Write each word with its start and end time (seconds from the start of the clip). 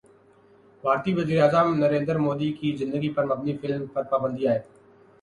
بھارتی 0.83 1.11
وزیراعظم 1.13 1.67
نریندر 1.79 2.17
مودی 2.17 2.51
کی 2.53 2.75
زندگی 2.79 3.09
پر 3.09 3.23
مبنی 3.25 3.53
فلم 3.57 3.83
پر 3.93 4.03
پابندی 4.03 4.45
عائد 4.47 4.61